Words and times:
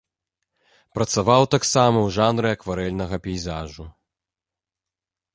Працаваў 0.99 1.43
таксама 1.55 1.97
ў 2.03 2.07
жанры 2.15 2.49
акварэльнага 2.55 3.15
пейзажу. 3.27 3.85